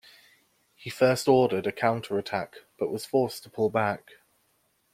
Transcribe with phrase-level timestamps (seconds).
[0.73, 4.13] He first ordered a counterattack, but was forced to pull back.